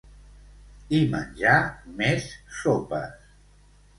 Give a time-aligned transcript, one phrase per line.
[0.99, 1.59] I menjar
[2.01, 2.27] més
[2.61, 3.31] sopes.